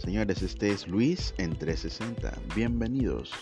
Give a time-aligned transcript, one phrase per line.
[0.00, 2.32] señores, este es Luis en 360.
[2.54, 3.32] Bienvenidos.